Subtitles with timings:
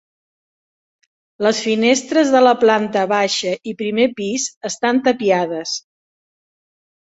[1.47, 5.77] Les finestres de la planta baixa i primer pis estan tapiades.